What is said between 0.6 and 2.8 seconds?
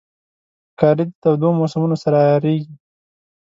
ښکاري د تودو موسمونو سره عیارېږي.